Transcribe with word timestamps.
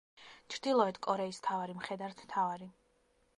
ჩრდილოეთ 0.53 0.97
კორეის 1.07 1.41
მთავარი 1.43 1.77
მხედართმთავარი. 1.83 2.71